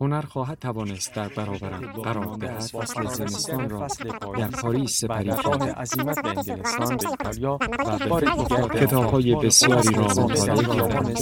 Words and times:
هنر 0.00 0.20
خواهد 0.20 0.58
توانست 0.58 1.14
در 1.14 1.28
برابرم 1.28 1.92
قرار 1.92 2.36
دهد. 2.36 2.60
فصل 2.60 3.06
زمستان 3.06 3.70
را 3.70 3.86
در 4.38 4.48
پاریس 4.48 5.00
سپری 5.00 5.30
کنم 5.30 5.62
عزیمت 5.62 6.22
به 6.22 6.28
انگلستان 6.28 6.96
به 6.96 7.08
ایتالیا 7.10 7.54
و 7.54 7.98
به 7.98 8.06
بار 8.06 8.24
کتاب‌های 8.68 9.34
آپارتمان 9.34 9.46
بسیاری 9.46 9.94
را 9.94 10.02
مطالعه 10.04 10.76
کردم. 10.76 11.14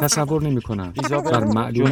تصور 0.00 0.42
نمی 0.42 0.62
کنم 0.62 0.92
بر 0.92 1.44
مفاده 1.44 1.88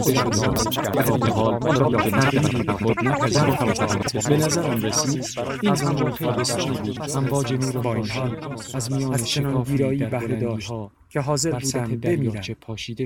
خود 0.00 0.14
شده 0.14 0.90
در 0.90 1.02
حال 1.02 1.54
آن 1.54 1.80
را 1.80 1.88
به 1.88 2.10
تغییری 2.10 2.62
به 2.62 2.72
خود 2.72 3.04
نپذیرفتم 3.04 4.28
به 4.28 4.36
نظرم 4.36 4.82
رسید 4.82 5.24
این 5.62 5.72
از 5.72 5.82
همراه 5.82 6.10
آنجا 6.10 6.30
بسیاری 6.30 6.70
بود. 6.70 7.10
امواج 7.16 7.52
نور 7.52 7.78
با 7.82 7.94
این 7.94 8.04
خورشید 8.04 8.44
حال 8.44 8.74
از 8.74 8.92
میان 8.92 9.62
ویرایی 9.62 9.98
در 9.98 10.08
بلندی‌ها 10.08 10.90
که 11.08 11.20
حاضر 11.20 11.58
بودم 11.58 11.96
بمیرم. 11.96 12.42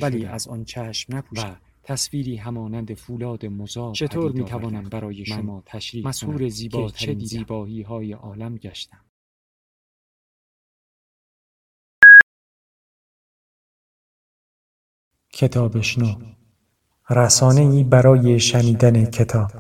ولی 0.03 0.27
از 0.27 0.49
آن 0.49 0.65
چشم 0.65 1.17
نپوشم 1.17 1.57
تصویری 1.89 2.37
همانند 2.37 2.95
فولاد 2.95 3.47
مزار 3.47 3.95
چطور 3.95 4.33
می‌توانم 4.33 4.77
آوردم 4.77 4.89
برای 4.89 5.25
شما 5.25 5.63
تشریح 5.67 6.49
زیباترین 6.49 7.19
که 7.19 7.25
چه؟ 7.25 7.27
زیبایی 7.27 7.83
های 7.83 8.13
عالم 8.13 8.57
گشتم 8.57 9.05
کتابشنو 15.33 16.35
رسانه 17.11 17.61
ای 17.61 17.85
برای 17.85 18.41
شنیدن 18.41 19.05
کتاب 19.05 19.51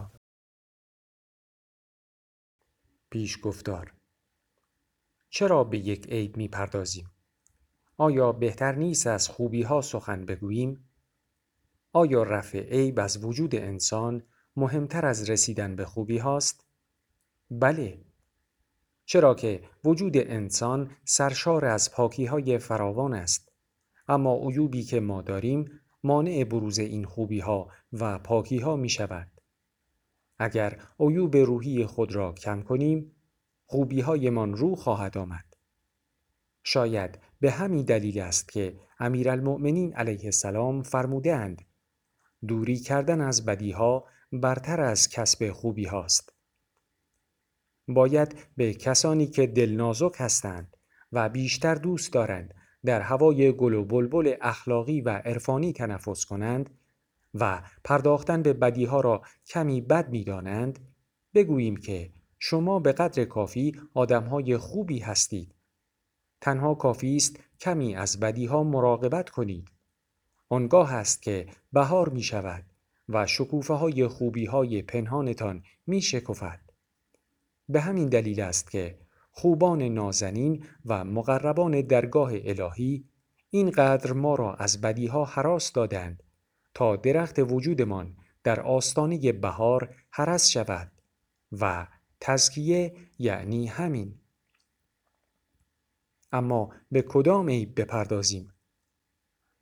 پیش 3.10 3.38
گفتار 3.42 3.94
چرا 5.30 5.64
به 5.64 5.78
یک 5.78 6.08
عیب 6.08 6.36
می 6.36 6.48
پردازیم؟ 6.48 7.10
آیا 7.96 8.32
بهتر 8.32 8.74
نیست 8.74 9.06
از 9.06 9.28
خوبی 9.28 9.62
ها 9.62 9.80
سخن 9.80 10.26
بگوییم؟ 10.26 10.87
آیا 11.92 12.22
رفع 12.22 12.60
عیب 12.60 13.00
از 13.00 13.24
وجود 13.24 13.54
انسان 13.54 14.22
مهمتر 14.56 15.06
از 15.06 15.30
رسیدن 15.30 15.76
به 15.76 15.84
خوبی 15.84 16.18
هاست؟ 16.18 16.66
بله. 17.50 18.04
چرا 19.04 19.34
که 19.34 19.62
وجود 19.84 20.16
انسان 20.16 20.90
سرشار 21.04 21.64
از 21.64 21.92
پاکی 21.92 22.24
های 22.26 22.58
فراوان 22.58 23.14
است. 23.14 23.52
اما 24.08 24.48
عیوبی 24.48 24.82
که 24.82 25.00
ما 25.00 25.22
داریم 25.22 25.80
مانع 26.04 26.44
بروز 26.44 26.78
این 26.78 27.04
خوبی 27.04 27.40
ها 27.40 27.68
و 27.92 28.18
پاکی 28.18 28.58
ها 28.58 28.76
می 28.76 28.88
شود. 28.88 29.28
اگر 30.38 30.82
عیوب 31.00 31.36
روحی 31.36 31.86
خود 31.86 32.14
را 32.14 32.32
کم 32.32 32.62
کنیم 32.62 33.12
خوبی 33.66 34.00
هایمان 34.00 34.54
رو 34.54 34.76
خواهد 34.76 35.18
آمد. 35.18 35.44
شاید 36.62 37.18
به 37.40 37.50
همین 37.50 37.84
دلیل 37.84 38.20
است 38.20 38.48
که 38.48 38.80
امیرالمؤمنین 38.98 39.94
علیه 39.94 40.24
السلام 40.24 40.82
فرمودند 40.82 41.67
دوری 42.46 42.76
کردن 42.76 43.20
از 43.20 43.44
بدی 43.44 43.70
ها 43.70 44.04
برتر 44.32 44.80
از 44.80 45.08
کسب 45.08 45.50
خوبی 45.50 45.84
هاست. 45.84 46.32
باید 47.88 48.46
به 48.56 48.74
کسانی 48.74 49.26
که 49.26 49.46
دل 49.46 49.70
نازک 49.70 50.14
هستند 50.16 50.76
و 51.12 51.28
بیشتر 51.28 51.74
دوست 51.74 52.12
دارند 52.12 52.54
در 52.84 53.00
هوای 53.00 53.52
گل 53.52 53.74
و 53.74 53.84
بلبل 53.84 54.34
اخلاقی 54.40 55.00
و 55.00 55.10
عرفانی 55.10 55.72
تنفس 55.72 56.24
کنند 56.24 56.70
و 57.34 57.62
پرداختن 57.84 58.42
به 58.42 58.52
بدی 58.52 58.84
ها 58.84 59.00
را 59.00 59.22
کمی 59.46 59.80
بد 59.80 60.08
می 60.08 60.24
دانند 60.24 60.78
بگوییم 61.34 61.76
که 61.76 62.12
شما 62.38 62.78
به 62.78 62.92
قدر 62.92 63.24
کافی 63.24 63.80
آدم 63.94 64.24
های 64.24 64.56
خوبی 64.56 64.98
هستید. 64.98 65.54
تنها 66.40 66.74
کافی 66.74 67.16
است 67.16 67.40
کمی 67.60 67.96
از 67.96 68.20
بدی 68.20 68.46
ها 68.46 68.62
مراقبت 68.62 69.30
کنید. 69.30 69.70
آنگاه 70.48 70.94
است 70.94 71.22
که 71.22 71.46
بهار 71.72 72.08
می 72.08 72.22
شود 72.22 72.64
و 73.08 73.26
شکوفه 73.26 73.74
های 73.74 74.08
خوبی 74.08 74.44
های 74.44 74.82
پنهانتان 74.82 75.62
می 75.86 76.02
شکفد. 76.02 76.60
به 77.68 77.80
همین 77.80 78.08
دلیل 78.08 78.40
است 78.40 78.70
که 78.70 78.98
خوبان 79.32 79.82
نازنین 79.82 80.64
و 80.84 81.04
مقربان 81.04 81.80
درگاه 81.80 82.32
الهی 82.34 83.04
اینقدر 83.50 84.12
ما 84.12 84.34
را 84.34 84.54
از 84.54 84.80
بدیها 84.80 85.24
حراس 85.24 85.72
دادند 85.72 86.22
تا 86.74 86.96
درخت 86.96 87.38
وجودمان 87.38 88.16
در 88.44 88.60
آستانه 88.60 89.32
بهار 89.32 89.94
حرس 90.10 90.48
شود 90.48 90.92
و 91.52 91.86
تزکیه 92.20 92.96
یعنی 93.18 93.66
همین 93.66 94.14
اما 96.32 96.72
به 96.92 97.02
کدام 97.02 97.48
عیب 97.48 97.80
بپردازیم 97.80 98.52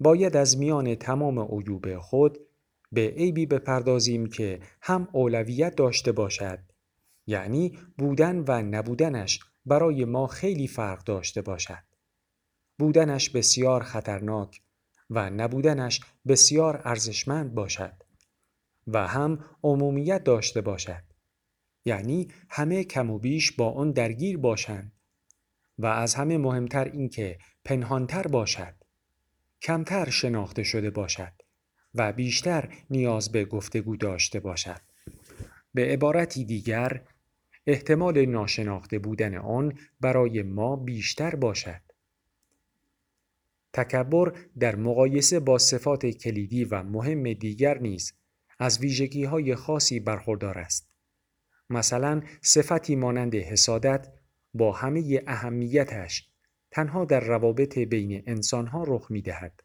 باید 0.00 0.36
از 0.36 0.58
میان 0.58 0.94
تمام 0.94 1.38
عیوب 1.38 1.98
خود 1.98 2.38
به 2.92 3.08
عیبی 3.08 3.46
بپردازیم 3.46 4.26
که 4.26 4.60
هم 4.82 5.08
اولویت 5.12 5.74
داشته 5.74 6.12
باشد 6.12 6.58
یعنی 7.26 7.78
بودن 7.98 8.44
و 8.48 8.62
نبودنش 8.62 9.40
برای 9.66 10.04
ما 10.04 10.26
خیلی 10.26 10.66
فرق 10.66 11.04
داشته 11.04 11.42
باشد. 11.42 11.84
بودنش 12.78 13.30
بسیار 13.30 13.82
خطرناک 13.82 14.62
و 15.10 15.30
نبودنش 15.30 16.00
بسیار 16.28 16.82
ارزشمند 16.84 17.54
باشد 17.54 17.92
و 18.86 19.06
هم 19.06 19.44
عمومیت 19.62 20.24
داشته 20.24 20.60
باشد 20.60 21.02
یعنی 21.84 22.28
همه 22.50 22.84
کم 22.84 23.10
و 23.10 23.18
بیش 23.18 23.52
با 23.52 23.72
آن 23.72 23.92
درگیر 23.92 24.38
باشند 24.38 24.92
و 25.78 25.86
از 25.86 26.14
همه 26.14 26.38
مهمتر 26.38 26.84
اینکه 26.84 27.38
پنهانتر 27.64 28.22
باشد. 28.22 28.74
کمتر 29.62 30.10
شناخته 30.10 30.62
شده 30.62 30.90
باشد 30.90 31.32
و 31.94 32.12
بیشتر 32.12 32.74
نیاز 32.90 33.32
به 33.32 33.44
گفتگو 33.44 33.96
داشته 33.96 34.40
باشد. 34.40 34.80
به 35.74 35.92
عبارتی 35.92 36.44
دیگر 36.44 37.02
احتمال 37.66 38.26
ناشناخته 38.26 38.98
بودن 38.98 39.34
آن 39.34 39.78
برای 40.00 40.42
ما 40.42 40.76
بیشتر 40.76 41.34
باشد. 41.34 41.80
تکبر 43.72 44.32
در 44.58 44.76
مقایسه 44.76 45.40
با 45.40 45.58
صفات 45.58 46.06
کلیدی 46.06 46.64
و 46.64 46.82
مهم 46.82 47.32
دیگر 47.32 47.78
نیز 47.78 48.12
از 48.58 48.78
ویژگی 48.78 49.24
های 49.24 49.54
خاصی 49.54 50.00
برخوردار 50.00 50.58
است. 50.58 50.90
مثلا 51.70 52.22
صفتی 52.42 52.96
مانند 52.96 53.34
حسادت 53.34 54.08
با 54.54 54.72
همه 54.72 55.22
اهمیتش 55.26 56.30
تنها 56.76 57.04
در 57.04 57.20
روابط 57.20 57.78
بین 57.78 58.22
انسانها 58.26 58.84
رخ 58.86 59.10
می 59.10 59.22
دهد. 59.22 59.62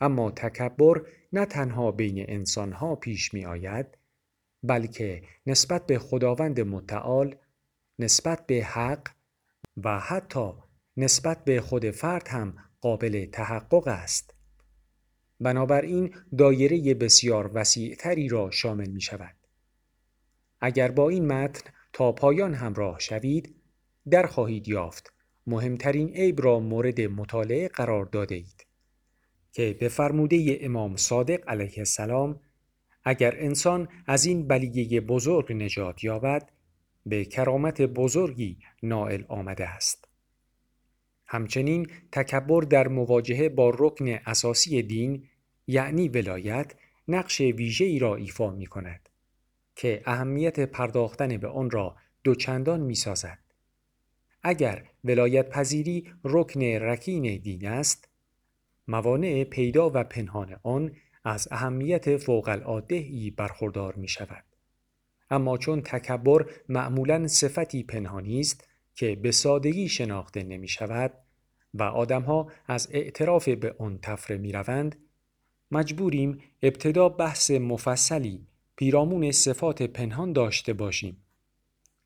اما 0.00 0.30
تکبر 0.30 1.02
نه 1.32 1.46
تنها 1.46 1.90
بین 1.90 2.24
انسانها 2.28 2.96
پیش 2.96 3.34
می 3.34 3.46
آید 3.46 3.98
بلکه 4.62 5.22
نسبت 5.46 5.86
به 5.86 5.98
خداوند 5.98 6.60
متعال 6.60 7.36
نسبت 7.98 8.46
به 8.46 8.64
حق 8.64 9.08
و 9.84 10.00
حتی 10.00 10.52
نسبت 10.96 11.44
به 11.44 11.60
خود 11.60 11.90
فرد 11.90 12.28
هم 12.28 12.56
قابل 12.80 13.26
تحقق 13.26 13.88
است. 13.88 14.34
بنابراین 15.40 16.14
دایره 16.38 16.94
بسیار 16.94 17.50
وسیعتری 17.54 18.28
را 18.28 18.50
شامل 18.50 18.88
می 18.88 19.00
شود. 19.00 19.36
اگر 20.60 20.90
با 20.90 21.08
این 21.08 21.26
متن 21.26 21.70
تا 21.92 22.12
پایان 22.12 22.54
همراه 22.54 22.98
شوید 22.98 23.54
در 24.10 24.26
خواهید 24.26 24.68
یافت 24.68 25.15
مهمترین 25.46 26.08
عیب 26.08 26.42
را 26.42 26.60
مورد 26.60 27.00
مطالعه 27.00 27.68
قرار 27.68 28.04
داده 28.04 28.34
اید 28.34 28.66
که 29.52 29.76
به 29.80 29.88
فرموده 29.88 30.58
امام 30.60 30.96
صادق 30.96 31.48
علیه 31.48 31.78
السلام 31.78 32.40
اگر 33.04 33.34
انسان 33.38 33.88
از 34.06 34.26
این 34.26 34.48
بلیه 34.48 35.00
بزرگ 35.00 35.52
نجات 35.52 36.04
یابد 36.04 36.50
به 37.06 37.24
کرامت 37.24 37.82
بزرگی 37.82 38.58
نائل 38.82 39.24
آمده 39.28 39.68
است 39.68 40.08
همچنین 41.26 41.86
تکبر 42.12 42.62
در 42.62 42.88
مواجهه 42.88 43.48
با 43.48 43.72
رکن 43.78 44.08
اساسی 44.08 44.82
دین 44.82 45.28
یعنی 45.66 46.08
ولایت 46.08 46.74
نقش 47.08 47.40
ویژه‌ای 47.40 47.98
را 47.98 48.16
ایفا 48.16 48.50
می 48.50 48.66
کند 48.66 49.08
که 49.76 50.02
اهمیت 50.06 50.60
پرداختن 50.60 51.36
به 51.36 51.48
آن 51.48 51.70
را 51.70 51.96
دوچندان 52.24 52.80
می 52.80 52.94
سازد. 52.94 53.38
اگر 54.48 54.84
ولایت 55.04 55.50
پذیری 55.50 56.12
رکن 56.24 56.62
رکین 56.62 57.36
دین 57.36 57.66
است 57.66 58.08
موانع 58.88 59.44
پیدا 59.44 59.90
و 59.94 60.04
پنهان 60.04 60.56
آن 60.62 60.92
از 61.24 61.48
اهمیت 61.50 62.16
فوق 62.16 62.48
العاده 62.48 62.96
ای 62.96 63.30
برخوردار 63.30 63.94
می 63.94 64.08
شود. 64.08 64.44
اما 65.30 65.58
چون 65.58 65.80
تکبر 65.80 66.46
معمولا 66.68 67.28
صفتی 67.28 67.82
پنهانی 67.82 68.40
است 68.40 68.68
که 68.94 69.16
به 69.16 69.30
سادگی 69.30 69.88
شناخته 69.88 70.42
نمی 70.42 70.68
شود 70.68 71.12
و 71.74 71.82
آدمها 71.82 72.52
از 72.66 72.88
اعتراف 72.90 73.48
به 73.48 73.74
آن 73.78 73.98
تفره 74.02 74.38
می 74.38 74.52
روند، 74.52 74.96
مجبوریم 75.70 76.40
ابتدا 76.62 77.08
بحث 77.08 77.50
مفصلی 77.50 78.46
پیرامون 78.76 79.32
صفات 79.32 79.82
پنهان 79.82 80.32
داشته 80.32 80.72
باشیم. 80.72 81.25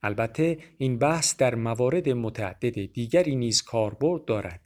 البته 0.03 0.59
این 0.79 0.99
بحث 0.99 1.37
در 1.37 1.55
موارد 1.55 2.09
متعدد 2.09 2.93
دیگری 2.93 3.37
نیز 3.37 3.63
کاربرد 3.63 4.25
دارد. 4.25 4.61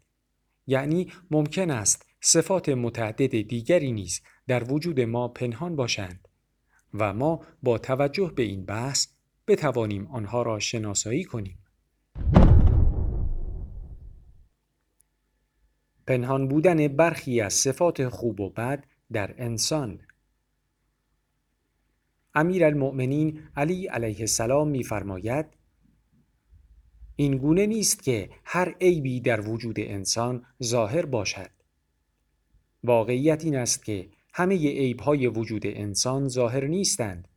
یعنی 0.66 1.12
ممکن 1.30 1.70
است 1.70 2.06
صفات 2.20 2.68
متعدد 2.68 3.48
دیگری 3.48 3.92
نیز 3.92 4.20
در 4.46 4.72
وجود 4.72 5.00
ما 5.00 5.28
پنهان 5.28 5.76
باشند 5.76 6.28
و 6.94 7.14
ما 7.14 7.40
با 7.62 7.78
توجه 7.78 8.32
به 8.36 8.42
این 8.42 8.64
بحث 8.64 9.06
بتوانیم 9.46 10.06
آنها 10.06 10.42
را 10.42 10.58
شناسایی 10.58 11.24
کنیم. 11.24 11.58
پنهان 16.06 16.48
بودن 16.48 16.88
برخی 16.88 17.40
از 17.40 17.54
صفات 17.54 18.08
خوب 18.08 18.40
و 18.40 18.50
بد 18.50 18.84
در 19.12 19.34
انسان 19.38 20.00
امیر 22.34 22.64
المؤمنین 22.64 23.40
علی 23.56 23.86
علیه 23.86 24.20
السلام 24.20 24.68
میفرماید 24.68 25.46
این 27.16 27.36
گونه 27.36 27.66
نیست 27.66 28.02
که 28.02 28.30
هر 28.44 28.74
عیبی 28.80 29.20
در 29.20 29.48
وجود 29.48 29.80
انسان 29.80 30.46
ظاهر 30.62 31.06
باشد 31.06 31.50
واقعیت 32.84 33.44
این 33.44 33.56
است 33.56 33.84
که 33.84 34.08
همه 34.34 34.54
عیبهای 34.56 35.26
وجود 35.26 35.66
انسان 35.66 36.28
ظاهر 36.28 36.64
نیستند 36.64 37.28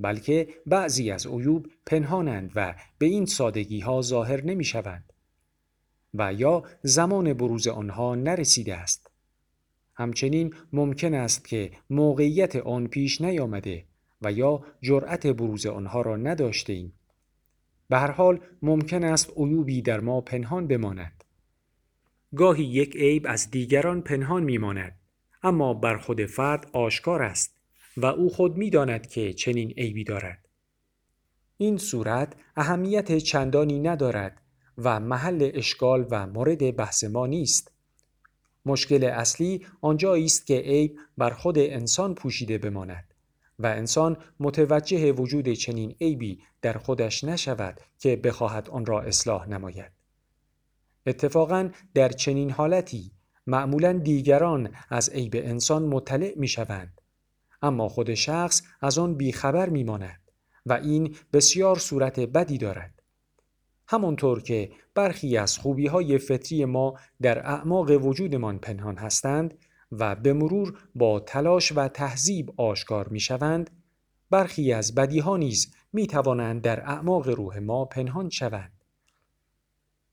بلکه 0.00 0.48
بعضی 0.66 1.10
از 1.10 1.26
عیوب 1.26 1.66
پنهانند 1.86 2.52
و 2.54 2.74
به 2.98 3.06
این 3.06 3.26
سادگی 3.26 3.80
ها 3.80 4.02
ظاهر 4.02 4.44
نمی 4.44 4.64
شوند 4.64 5.12
و 6.14 6.32
یا 6.32 6.62
زمان 6.82 7.32
بروز 7.32 7.66
آنها 7.66 8.14
نرسیده 8.14 8.76
است. 8.76 9.10
همچنین 9.94 10.54
ممکن 10.72 11.14
است 11.14 11.48
که 11.48 11.70
موقعیت 11.90 12.56
آن 12.56 12.86
پیش 12.86 13.20
نیامده 13.20 13.87
و 14.22 14.32
یا 14.32 14.64
جرأت 14.82 15.26
بروز 15.26 15.66
آنها 15.66 16.02
را 16.02 16.16
نداشته 16.16 16.72
ایم. 16.72 16.92
به 17.88 17.98
هر 17.98 18.10
حال 18.10 18.40
ممکن 18.62 19.04
است 19.04 19.32
عیوبی 19.36 19.82
در 19.82 20.00
ما 20.00 20.20
پنهان 20.20 20.66
بماند. 20.66 21.24
گاهی 22.36 22.64
یک 22.64 22.96
عیب 22.96 23.26
از 23.28 23.50
دیگران 23.50 24.02
پنهان 24.02 24.42
میماند 24.42 24.98
اما 25.42 25.74
بر 25.74 25.96
خود 25.96 26.26
فرد 26.26 26.70
آشکار 26.72 27.22
است 27.22 27.56
و 27.96 28.06
او 28.06 28.30
خود 28.30 28.56
می‌داند 28.56 29.06
که 29.06 29.32
چنین 29.32 29.70
عیبی 29.70 30.04
دارد. 30.04 30.48
این 31.56 31.76
صورت 31.76 32.36
اهمیت 32.56 33.18
چندانی 33.18 33.78
ندارد 33.78 34.42
و 34.78 35.00
محل 35.00 35.50
اشکال 35.54 36.06
و 36.10 36.26
مورد 36.26 36.76
بحث 36.76 37.04
ما 37.04 37.26
نیست. 37.26 37.72
مشکل 38.66 39.04
اصلی 39.04 39.66
آنجایی 39.80 40.24
است 40.24 40.46
که 40.46 40.58
عیب 40.58 40.96
بر 41.18 41.30
خود 41.30 41.58
انسان 41.58 42.14
پوشیده 42.14 42.58
بماند 42.58 43.07
و 43.58 43.66
انسان 43.66 44.16
متوجه 44.40 45.12
وجود 45.12 45.48
چنین 45.48 45.94
عیبی 46.00 46.42
در 46.62 46.72
خودش 46.72 47.24
نشود 47.24 47.80
که 47.98 48.16
بخواهد 48.16 48.70
آن 48.70 48.86
را 48.86 49.00
اصلاح 49.00 49.48
نماید. 49.48 49.92
اتفاقا 51.06 51.70
در 51.94 52.08
چنین 52.08 52.50
حالتی 52.50 53.12
معمولا 53.46 53.92
دیگران 53.92 54.74
از 54.90 55.10
عیب 55.10 55.32
انسان 55.36 55.82
مطلع 55.82 56.32
می 56.36 56.48
شوند 56.48 57.00
اما 57.62 57.88
خود 57.88 58.14
شخص 58.14 58.62
از 58.80 58.98
آن 58.98 59.14
بیخبر 59.14 59.68
می 59.68 59.84
ماند 59.84 60.20
و 60.66 60.72
این 60.72 61.16
بسیار 61.32 61.78
صورت 61.78 62.20
بدی 62.20 62.58
دارد. 62.58 63.02
همانطور 63.88 64.42
که 64.42 64.70
برخی 64.94 65.36
از 65.36 65.58
خوبی 65.58 65.86
های 65.86 66.18
فطری 66.18 66.64
ما 66.64 66.94
در 67.22 67.38
اعماق 67.38 67.90
وجودمان 67.90 68.58
پنهان 68.58 68.96
هستند 68.96 69.54
و 69.92 70.14
به 70.14 70.32
مرور 70.32 70.78
با 70.94 71.20
تلاش 71.20 71.72
و 71.76 71.88
تهذیب 71.88 72.60
آشکار 72.60 73.08
می 73.08 73.20
شوند، 73.20 73.70
برخی 74.30 74.72
از 74.72 74.94
بدی 74.94 75.18
ها 75.18 75.36
نیز 75.36 75.74
می 75.92 76.06
توانند 76.06 76.62
در 76.62 76.80
اعماق 76.80 77.28
روح 77.28 77.58
ما 77.58 77.84
پنهان 77.84 78.30
شوند. 78.30 78.72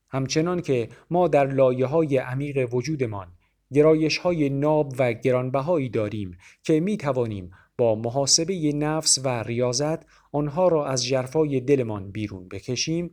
همچنان 0.08 0.60
که 0.60 0.88
ما 1.10 1.28
در 1.28 1.46
لایه 1.46 1.86
های 1.86 2.16
عمیق 2.16 2.74
وجودمان 2.74 3.28
گرایش 3.72 4.18
های 4.18 4.48
ناب 4.48 4.92
و 4.98 5.12
گرانبهایی 5.12 5.88
داریم 5.88 6.38
که 6.62 6.80
می 6.80 6.96
توانیم 6.96 7.50
با 7.78 7.94
محاسبه 7.94 8.72
نفس 8.72 9.18
و 9.24 9.42
ریاضت 9.42 10.06
آنها 10.32 10.68
را 10.68 10.86
از 10.86 11.04
جرفای 11.04 11.60
دلمان 11.60 12.10
بیرون 12.10 12.48
بکشیم 12.48 13.10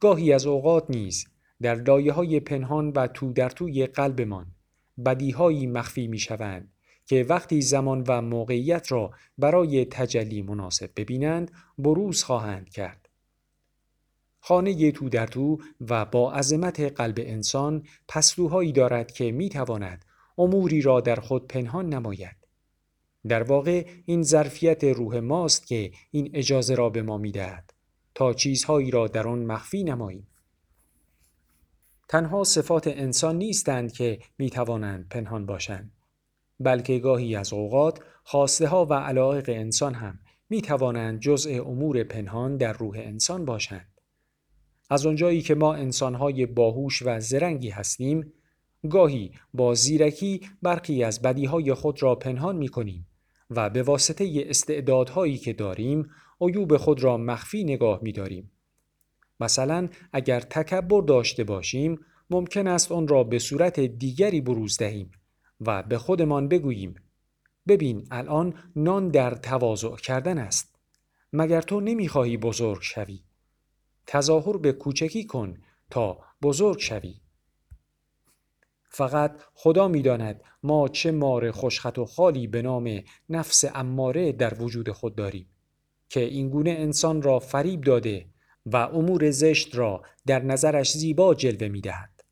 گاهی 0.00 0.32
از 0.32 0.46
اوقات 0.46 0.90
نیز 0.90 1.26
در 1.62 1.74
لایه 1.74 2.12
های 2.12 2.40
پنهان 2.40 2.90
و 2.90 3.06
تو 3.06 3.32
در 3.32 3.48
توی 3.48 3.86
قلبمان 3.86 4.46
بدیهایی 5.04 5.66
مخفی 5.66 6.06
می 6.06 6.18
شوند 6.18 6.72
که 7.06 7.26
وقتی 7.28 7.62
زمان 7.62 8.04
و 8.08 8.22
موقعیت 8.22 8.92
را 8.92 9.10
برای 9.38 9.84
تجلی 9.84 10.42
مناسب 10.42 10.90
ببینند 10.96 11.50
بروز 11.78 12.22
خواهند 12.22 12.68
کرد. 12.68 13.08
خانه 14.40 14.92
تو 14.92 15.08
در 15.08 15.26
تو 15.26 15.58
و 15.80 16.04
با 16.04 16.32
عظمت 16.32 16.80
قلب 16.80 17.14
انسان 17.18 17.82
پستوهایی 18.08 18.72
دارد 18.72 19.12
که 19.12 19.32
می 19.32 19.48
تواند 19.48 20.04
اموری 20.38 20.82
را 20.82 21.00
در 21.00 21.16
خود 21.16 21.46
پنهان 21.46 21.88
نماید. 21.88 22.36
در 23.28 23.42
واقع 23.42 23.86
این 24.04 24.22
ظرفیت 24.22 24.84
روح 24.84 25.18
ماست 25.18 25.66
که 25.66 25.92
این 26.10 26.30
اجازه 26.34 26.74
را 26.74 26.90
به 26.90 27.02
ما 27.02 27.18
می 27.18 27.32
دهد. 27.32 27.72
تا 28.14 28.32
چیزهایی 28.32 28.90
را 28.90 29.06
در 29.06 29.28
آن 29.28 29.44
مخفی 29.44 29.84
نماییم 29.84 30.29
تنها 32.10 32.44
صفات 32.44 32.86
انسان 32.86 33.38
نیستند 33.38 33.92
که 33.92 34.18
می 34.38 34.50
توانند 34.50 35.08
پنهان 35.08 35.46
باشند 35.46 35.92
بلکه 36.60 36.98
گاهی 36.98 37.36
از 37.36 37.52
اوقات 37.52 38.00
خواسته 38.24 38.66
ها 38.66 38.86
و 38.86 38.94
علایق 38.94 39.48
انسان 39.48 39.94
هم 39.94 40.18
می 40.48 40.62
توانند 40.62 41.20
جزء 41.20 41.62
امور 41.62 42.02
پنهان 42.02 42.56
در 42.56 42.72
روح 42.72 42.96
انسان 42.98 43.44
باشند 43.44 44.00
از 44.90 45.06
آنجایی 45.06 45.42
که 45.42 45.54
ما 45.54 45.74
انسانهای 45.74 46.46
باهوش 46.46 47.02
و 47.06 47.20
زرنگی 47.20 47.70
هستیم 47.70 48.32
گاهی 48.90 49.32
با 49.54 49.74
زیرکی 49.74 50.40
برخی 50.62 51.04
از 51.04 51.22
بدیهای 51.22 51.74
خود 51.74 52.02
را 52.02 52.14
پنهان 52.14 52.56
می 52.56 52.68
کنیم 52.68 53.06
و 53.50 53.70
به 53.70 53.82
واسطه 53.82 54.44
استعدادهایی 54.46 55.38
که 55.38 55.52
داریم 55.52 56.10
عیوب 56.40 56.76
خود 56.76 57.02
را 57.02 57.16
مخفی 57.16 57.64
نگاه 57.64 58.00
می 58.02 58.12
داریم. 58.12 58.50
مثلا 59.40 59.88
اگر 60.12 60.40
تکبر 60.40 61.02
داشته 61.02 61.44
باشیم 61.44 62.04
ممکن 62.30 62.66
است 62.66 62.92
آن 62.92 63.08
را 63.08 63.24
به 63.24 63.38
صورت 63.38 63.80
دیگری 63.80 64.40
بروز 64.40 64.76
دهیم 64.78 65.10
و 65.60 65.82
به 65.82 65.98
خودمان 65.98 66.48
بگوییم 66.48 66.94
ببین 67.68 68.06
الان 68.10 68.54
نان 68.76 69.08
در 69.08 69.34
تواضع 69.34 69.96
کردن 69.96 70.38
است 70.38 70.74
مگر 71.32 71.60
تو 71.60 71.80
نمی‌خواهی 71.80 72.36
بزرگ 72.36 72.80
شوی؟ 72.82 73.20
تظاهر 74.06 74.56
به 74.56 74.72
کوچکی 74.72 75.24
کن 75.24 75.58
تا 75.90 76.18
بزرگ 76.42 76.78
شوی. 76.78 77.14
فقط 78.90 79.42
خدا 79.54 79.88
می‌داند 79.88 80.42
ما 80.62 80.88
چه 80.88 81.10
مار 81.10 81.50
خوشخط 81.50 81.98
و 81.98 82.04
خالی 82.04 82.46
به 82.46 82.62
نام 82.62 83.02
نفس 83.28 83.64
اماره 83.74 84.32
در 84.32 84.62
وجود 84.62 84.90
خود 84.90 85.14
داریم 85.14 85.46
که 86.08 86.20
اینگونه 86.20 86.70
انسان 86.70 87.22
را 87.22 87.38
فریب 87.38 87.80
داده 87.80 88.26
و 88.66 88.76
امور 88.76 89.30
زشت 89.30 89.76
را 89.76 90.02
در 90.26 90.42
نظرش 90.42 90.92
زیبا 90.92 91.34
جلوه 91.34 91.68
می 91.68 91.80
دهد. 91.80 92.24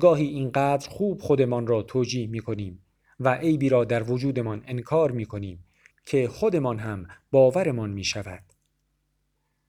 گاهی 0.00 0.26
اینقدر 0.26 0.88
خوب 0.88 1.20
خودمان 1.20 1.66
را 1.66 1.82
توجیه 1.82 2.26
می 2.26 2.40
کنیم 2.40 2.84
و 3.20 3.34
عیبی 3.34 3.68
را 3.68 3.84
در 3.84 4.10
وجودمان 4.10 4.64
انکار 4.66 5.10
می 5.10 5.24
کنیم 5.24 5.64
که 6.06 6.28
خودمان 6.28 6.78
هم 6.78 7.06
باورمان 7.30 7.90
می 7.90 8.04
شود. 8.04 8.42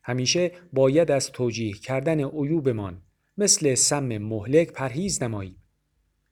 همیشه 0.04 0.52
باید 0.74 1.12
از 1.12 1.32
توجیه 1.32 1.74
کردن 1.74 2.20
عیوبمان 2.20 3.02
مثل 3.38 3.76
سم 3.76 4.18
مهلک 4.18 4.72
پرهیز 4.72 5.24
نماییم. 5.24 5.64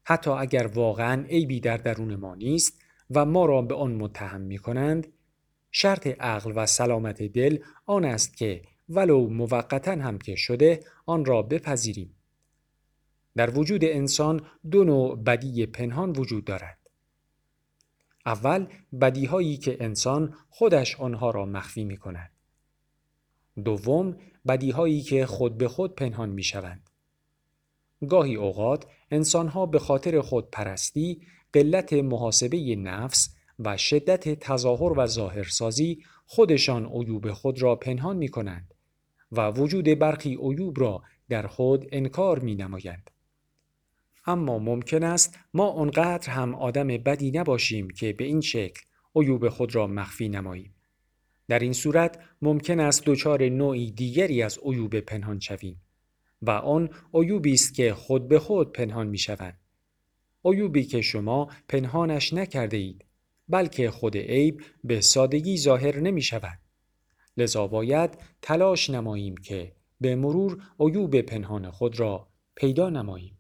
حتی 0.04 0.32
اگر 0.32 0.68
واقعا 0.68 1.24
عیبی 1.24 1.60
در 1.60 1.78
درون 1.78 2.16
ما 2.16 2.36
نیست 2.36 2.82
و 3.12 3.26
ما 3.26 3.46
را 3.46 3.62
به 3.62 3.76
آن 3.76 3.96
متهم 3.96 4.42
می 4.42 4.58
کنند 4.58 5.08
شرط 5.72 6.08
عقل 6.08 6.54
و 6.56 6.66
سلامت 6.66 7.24
دل 7.24 7.58
آن 7.86 8.06
است 8.06 8.38
که 8.38 8.62
ولو 8.90 9.28
موقتا 9.28 9.92
هم 9.92 10.18
که 10.18 10.36
شده 10.36 10.80
آن 11.06 11.26
را 11.26 11.42
بپذیریم. 11.42 12.16
در 13.36 13.60
وجود 13.60 13.86
انسان 13.86 14.42
دو 14.72 14.84
نوع 14.84 15.16
بدی 15.16 15.66
پنهان 15.66 16.12
وجود 16.12 16.46
دارد. 16.46 16.78
اول 18.26 18.68
بدیهایی 19.02 19.58
که 19.58 19.78
انسان 19.84 20.36
خودش 20.50 20.96
آنها 21.00 21.32
را 21.32 21.46
مخفی 21.46 21.84
می 21.84 21.98
کند. 21.98 22.32
دوم 23.64 24.18
بدیهایی 24.48 25.02
که 25.02 25.26
خود 25.26 25.58
به 25.58 25.68
خود 25.68 25.96
پنهان 25.96 26.30
می 26.30 26.44
شوند. 26.44 26.90
گاهی 28.10 28.36
اوقات 28.36 28.86
انسانها 29.12 29.66
به 29.66 29.80
خاطر 29.80 30.22
خود 30.22 30.50
پرستی، 30.52 31.22
قلت 31.54 31.94
محاسبه 31.94 32.76
نفس 32.76 33.36
و 33.60 33.78
شدت 33.78 34.40
تظاهر 34.40 35.00
و 35.00 35.06
ظاهرسازی 35.06 36.04
خودشان 36.26 36.86
عیوب 36.86 37.32
خود 37.32 37.62
را 37.62 37.76
پنهان 37.76 38.18
می 38.18 38.28
کنند 38.28 38.74
و 39.32 39.52
وجود 39.52 39.86
برخی 39.86 40.38
عیوب 40.42 40.80
را 40.80 41.04
در 41.30 41.48
خود 41.48 41.86
انکار 41.92 42.40
می 42.40 42.56
نمایند. 42.56 43.10
اما 44.26 44.60
ممکن 44.60 45.04
است 45.04 45.40
ما 45.54 45.68
آنقدر 45.70 46.30
هم 46.30 46.56
آدم 46.56 46.88
بدی 46.88 47.32
نباشیم 47.32 47.90
که 47.90 48.14
به 48.14 48.24
این 48.24 48.42
شکل 48.42 48.82
عیوب 49.16 49.50
خود 49.50 49.76
را 49.76 49.88
مخفی 49.88 50.30
نماییم. 50.30 50.76
در 51.48 51.60
این 51.60 51.74
صورت 51.74 52.20
ممکن 52.42 52.80
است 52.80 53.04
دچار 53.06 53.50
نوعی 53.50 53.92
دیگری 53.92 54.42
از 54.42 54.60
عیوب 54.64 55.00
پنهان 55.00 55.40
شویم 55.40 55.82
و 56.42 56.52
آن 56.52 56.90
عیوبی 57.14 57.54
است 57.54 57.74
که 57.76 57.94
خود 57.94 58.28
به 58.28 58.40
خود 58.40 58.72
پنهان 58.72 59.08
می 59.08 59.18
شوند. 59.18 59.60
عیوبی 60.46 60.84
که 60.84 61.02
شما 61.02 61.50
پنهانش 61.68 62.34
نکرده 62.34 62.78
اید 62.78 63.06
بلکه 63.48 63.92
خود 63.92 64.18
عیب 64.18 64.62
به 64.84 65.02
سادگی 65.02 65.58
ظاهر 65.58 66.00
نمی 66.00 66.22
شود. 66.22 66.60
لذا 67.38 67.68
باید 67.68 68.18
تلاش 68.42 68.90
نماییم 68.90 69.38
که 69.38 69.76
به 70.02 70.16
مرور 70.16 70.64
عیوب 70.80 71.22
پنهان 71.22 71.72
خود 71.72 72.00
را 72.00 72.28
پیدا 72.56 72.90
نماییم. 72.90 73.38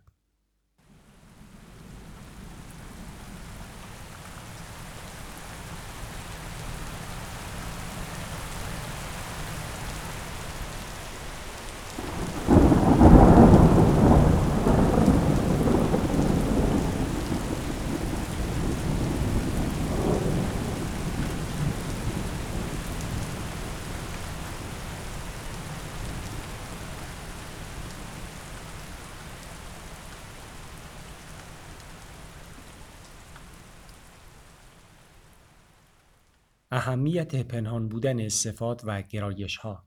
اهمیت 36.75 37.48
پنهان 37.48 37.88
بودن 37.88 38.30
صفات 38.30 38.82
و 38.86 39.01
گرایش 39.01 39.58
ها 39.58 39.84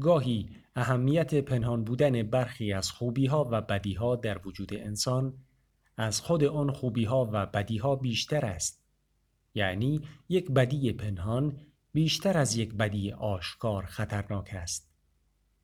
گاهی 0.00 0.50
اهمیت 0.76 1.34
پنهان 1.34 1.84
بودن 1.84 2.22
برخی 2.22 2.72
از 2.72 2.90
خوبی 2.90 3.26
ها 3.26 3.48
و 3.50 3.60
بدی 3.60 3.94
ها 3.94 4.16
در 4.16 4.40
وجود 4.46 4.74
انسان 4.74 5.34
از 5.96 6.20
خود 6.20 6.44
آن 6.44 6.72
خوبی 6.72 7.04
ها 7.04 7.30
و 7.32 7.46
بدی 7.46 7.78
ها 7.78 7.96
بیشتر 7.96 8.46
است. 8.46 8.84
یعنی 9.54 10.02
یک 10.28 10.50
بدی 10.50 10.92
پنهان 10.92 11.60
بیشتر 11.92 12.38
از 12.38 12.56
یک 12.56 12.74
بدی 12.74 13.12
آشکار 13.12 13.84
خطرناک 13.86 14.50
است 14.52 14.90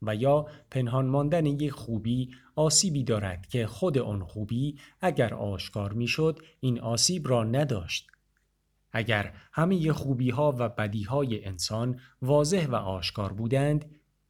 و 0.02 0.14
یا 0.14 0.46
پنهان 0.70 1.06
ماندن 1.06 1.46
یک 1.46 1.70
خوبی 1.70 2.30
آسیبی 2.56 3.04
دارد 3.04 3.46
که 3.46 3.66
خود 3.66 3.98
آن 3.98 4.24
خوبی 4.24 4.78
اگر 5.00 5.34
آشکار 5.34 5.92
می‌شد 5.92 6.38
این 6.60 6.80
آسیب 6.80 7.28
را 7.28 7.44
نداشت. 7.44 8.09
اگر 8.92 9.34
همه 9.52 9.92
خوبی 9.92 10.30
ها 10.30 10.54
و 10.58 10.68
بدی 10.68 11.02
های 11.02 11.44
انسان 11.44 12.00
واضح 12.22 12.66
و 12.66 12.74
آشکار 12.74 13.32
بودند 13.32 13.84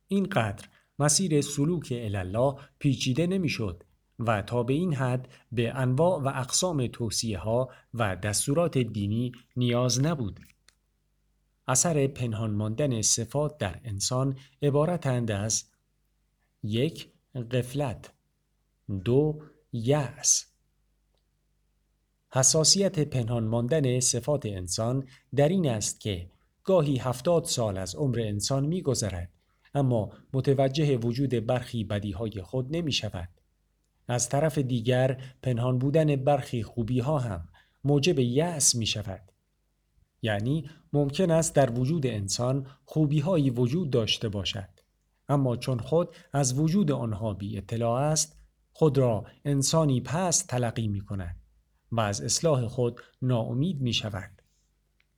اینقدر 0.09 0.69
مسیر 0.99 1.41
سلوک 1.41 1.93
الله 1.97 2.57
پیچیده 2.79 3.27
نمی‌شد 3.27 3.85
و 4.19 4.43
تا 4.43 4.63
به 4.63 4.73
این 4.73 4.95
حد 4.95 5.29
به 5.53 5.71
انواع 5.75 6.23
و 6.23 6.29
اقسام 6.29 6.87
توصیه 6.87 7.39
ها 7.39 7.69
و 7.95 8.17
دستورات 8.17 8.79
دینی 8.79 9.33
نیاز 9.57 10.01
نبود. 10.01 10.41
اثر 11.69 12.07
پنهان 12.07 12.51
ماندن 12.51 13.03
صفات 13.03 13.59
در 13.59 13.81
انسان 13.85 14.37
عبارتند 14.63 15.31
از 15.31 15.65
یک 16.63 17.09
قفلت 17.51 18.13
دو 19.05 19.43
یأس 19.73 20.50
حساسیت 22.33 22.99
پنهان 23.01 23.45
ماندن 23.45 24.01
صفات 24.01 24.47
انسان 24.47 25.07
در 25.37 25.49
این 25.49 25.69
است 25.69 26.01
که 26.01 26.31
گاهی 26.65 26.97
هفتاد 26.97 27.45
سال 27.45 27.79
از 27.79 27.95
عمر 27.95 28.21
انسان 28.21 28.67
می 28.67 28.83
گذرد 28.83 29.31
اما 29.75 30.11
متوجه 30.33 30.97
وجود 30.97 31.47
برخی 31.47 31.85
بدیهای 31.85 32.43
خود 32.43 32.77
نمی 32.77 32.93
شود. 32.93 33.29
از 34.09 34.29
طرف 34.29 34.59
دیگر 34.59 35.23
پنهان 35.43 35.79
بودن 35.79 36.17
برخی 36.17 36.63
خوبی 36.63 37.01
ها 37.01 37.19
هم 37.19 37.49
موجب 37.85 38.19
یأس 38.19 38.75
می 38.75 38.87
شود. 38.87 39.33
یعنی 40.23 40.71
ممکن 40.93 41.31
است 41.31 41.55
در 41.55 41.71
وجود 41.71 42.07
انسان 42.07 42.67
خوبی 42.85 43.21
هایی 43.21 43.51
وجود 43.51 43.91
داشته 43.91 44.29
باشد 44.29 44.69
اما 45.29 45.57
چون 45.57 45.79
خود 45.79 46.09
از 46.33 46.59
وجود 46.59 46.91
آنها 46.91 47.35
بی 47.35 47.59
اطلاع 47.59 48.01
است 48.01 48.37
خود 48.73 48.99
را 48.99 49.25
انسانی 49.45 50.01
پست 50.01 50.49
تلقی 50.49 50.89
می 50.89 51.01
کند 51.01 51.40
و 51.93 52.01
از 52.01 52.21
اصلاح 52.21 52.69
خود 52.69 53.01
ناامید 53.23 53.81
می 53.81 53.93
شود. 53.93 54.43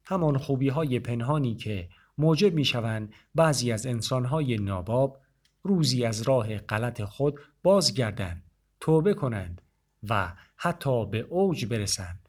همان 0.05 0.39
خوبی 0.39 0.69
های 0.69 1.01
پنهانی 1.01 1.55
که 1.55 1.89
موجب 2.19 2.55
می 2.55 2.65
شوند 2.65 3.13
بعضی 3.35 3.73
از 3.73 3.87
انسانهای 3.87 4.57
ناباب 4.57 5.21
روزی 5.63 6.05
از 6.05 6.23
راه 6.23 6.59
غلط 6.59 7.03
خود 7.03 7.41
بازگردند، 7.63 8.43
توبه 8.81 9.15
کنند 9.15 9.63
و 10.09 10.33
حتی 10.57 11.07
به 11.07 11.19
اوج 11.19 11.67
برسند. 11.67 12.29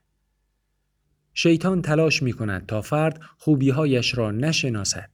شیطان 1.34 1.82
تلاش 1.82 2.24
می 2.24 2.34
کند 2.34 2.66
تا 2.66 2.82
فرد 2.82 3.22
خوبیهایش 3.38 4.18
را 4.18 4.32
نشناسد 4.32 5.10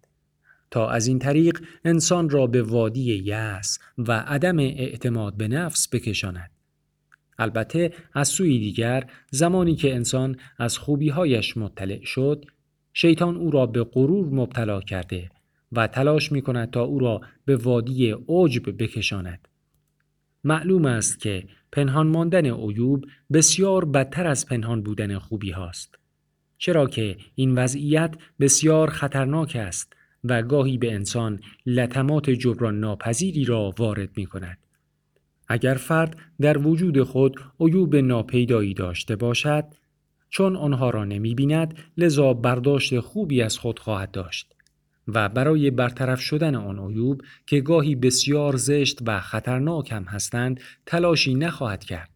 تا 0.71 0.89
از 0.89 1.07
این 1.07 1.19
طریق 1.19 1.59
انسان 1.85 2.29
را 2.29 2.47
به 2.47 2.63
وادی 2.63 3.15
یأس 3.15 3.79
و 3.97 4.11
عدم 4.11 4.59
اعتماد 4.59 5.37
به 5.37 5.47
نفس 5.47 5.87
بکشاند. 5.93 6.51
البته 7.39 7.93
از 8.13 8.27
سوی 8.27 8.59
دیگر 8.59 9.09
زمانی 9.31 9.75
که 9.75 9.95
انسان 9.95 10.35
از 10.57 10.77
خوبیهایش 10.77 11.57
مطلع 11.57 12.03
شد 12.03 12.45
شیطان 12.93 13.35
او 13.35 13.51
را 13.51 13.65
به 13.65 13.83
غرور 13.83 14.25
مبتلا 14.25 14.81
کرده 14.81 15.29
و 15.71 15.87
تلاش 15.87 16.31
می 16.31 16.41
کند 16.41 16.71
تا 16.71 16.83
او 16.83 16.99
را 16.99 17.21
به 17.45 17.55
وادی 17.55 18.15
عجب 18.27 18.83
بکشاند. 18.83 19.47
معلوم 20.43 20.85
است 20.85 21.19
که 21.19 21.43
پنهان 21.71 22.07
ماندن 22.07 22.45
عیوب 22.45 23.05
بسیار 23.33 23.85
بدتر 23.85 24.27
از 24.27 24.45
پنهان 24.45 24.83
بودن 24.83 25.17
خوبی 25.17 25.51
هاست. 25.51 25.95
چرا 26.57 26.87
که 26.87 27.17
این 27.35 27.55
وضعیت 27.55 28.15
بسیار 28.39 28.89
خطرناک 28.89 29.55
است 29.55 29.93
و 30.23 30.43
گاهی 30.43 30.77
به 30.77 30.93
انسان 30.93 31.39
لطمات 31.65 32.29
جبران 32.29 32.79
ناپذیری 32.79 33.45
را 33.45 33.73
وارد 33.77 34.09
می 34.15 34.25
کند. 34.25 34.57
اگر 35.49 35.73
فرد 35.73 36.17
در 36.41 36.57
وجود 36.57 37.03
خود 37.03 37.41
عیوب 37.59 37.95
ناپیدایی 37.95 38.73
داشته 38.73 39.15
باشد 39.15 39.65
چون 40.29 40.55
آنها 40.55 40.89
را 40.89 41.05
نمی 41.05 41.35
بیند 41.35 41.77
لذا 41.97 42.33
برداشت 42.33 42.99
خوبی 42.99 43.41
از 43.41 43.57
خود 43.57 43.79
خواهد 43.79 44.11
داشت 44.11 44.55
و 45.07 45.29
برای 45.29 45.71
برطرف 45.71 46.21
شدن 46.21 46.55
آن 46.55 46.79
عیوب 46.79 47.21
که 47.45 47.61
گاهی 47.61 47.95
بسیار 47.95 48.55
زشت 48.55 48.99
و 49.05 49.19
خطرناک 49.19 49.91
هم 49.91 50.03
هستند 50.03 50.59
تلاشی 50.85 51.35
نخواهد 51.35 51.83
کرد. 51.83 52.09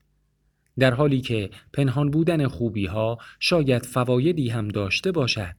در 0.80 0.94
حالی 0.94 1.22
که 1.22 1.50
پنهان 1.74 2.12
بودن 2.12 2.48
خوبی 2.48 2.86
ها 2.86 3.18
شاید 3.40 3.86
فوایدی 3.86 4.50
هم 4.50 4.68
داشته 4.68 5.12
باشد 5.12 5.56